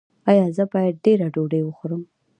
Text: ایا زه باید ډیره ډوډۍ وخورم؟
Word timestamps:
ایا 0.29 0.45
زه 0.55 0.63
باید 0.73 0.95
ډیره 1.05 1.27
ډوډۍ 1.33 1.61
وخورم؟ 1.65 2.01